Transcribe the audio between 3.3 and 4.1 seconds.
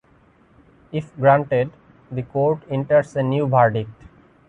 verdict.